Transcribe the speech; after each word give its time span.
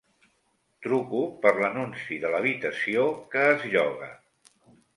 Truco 0.85 1.19
per 1.43 1.51
l'anunci 1.59 2.19
de 2.25 2.33
l'habitació 2.37 3.07
que 3.35 3.47
es 3.53 3.69
lloga. 3.77 4.13